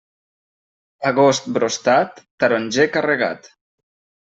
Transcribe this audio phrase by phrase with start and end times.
[1.09, 3.55] Agost brostat, taronger carregat.